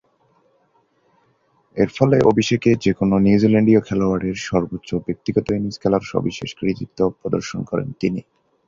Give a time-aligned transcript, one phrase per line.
[1.77, 8.21] এর ফলে অভিষেকে যে-কোনো নিউজিল্যান্ডীয় খেলোয়াড়ের সর্বোচ্চ ব্যক্তিগত ইনিংস খেলার সবিশেষ কৃতিত্ব প্রদর্শন করেন তিনি।